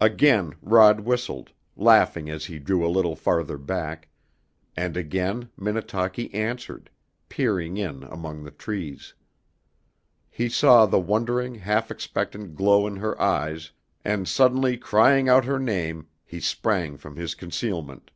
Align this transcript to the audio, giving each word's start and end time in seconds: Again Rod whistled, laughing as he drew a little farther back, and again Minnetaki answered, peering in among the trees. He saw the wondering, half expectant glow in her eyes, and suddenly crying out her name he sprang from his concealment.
Again 0.00 0.54
Rod 0.62 1.00
whistled, 1.00 1.52
laughing 1.76 2.30
as 2.30 2.46
he 2.46 2.58
drew 2.58 2.82
a 2.82 2.88
little 2.88 3.14
farther 3.14 3.58
back, 3.58 4.08
and 4.74 4.96
again 4.96 5.50
Minnetaki 5.54 6.32
answered, 6.32 6.88
peering 7.28 7.76
in 7.76 8.02
among 8.04 8.42
the 8.42 8.50
trees. 8.50 9.12
He 10.30 10.48
saw 10.48 10.86
the 10.86 10.98
wondering, 10.98 11.56
half 11.56 11.90
expectant 11.90 12.54
glow 12.54 12.86
in 12.86 12.96
her 12.96 13.20
eyes, 13.20 13.70
and 14.02 14.26
suddenly 14.26 14.78
crying 14.78 15.28
out 15.28 15.44
her 15.44 15.58
name 15.58 16.06
he 16.24 16.40
sprang 16.40 16.96
from 16.96 17.16
his 17.16 17.34
concealment. 17.34 18.10